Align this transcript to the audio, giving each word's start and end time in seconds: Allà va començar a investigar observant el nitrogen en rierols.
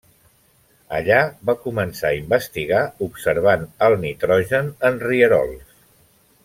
Allà 0.99 1.17
va 1.49 1.55
començar 1.65 2.09
a 2.11 2.17
investigar 2.21 2.81
observant 3.09 3.69
el 3.89 3.99
nitrogen 4.07 4.73
en 4.91 4.99
rierols. 5.09 5.81